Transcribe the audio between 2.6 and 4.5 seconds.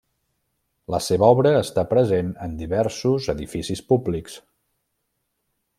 diversos edificis públics.